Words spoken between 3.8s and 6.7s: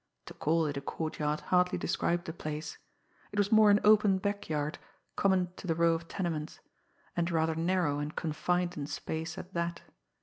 open backyard common to the row of tenements,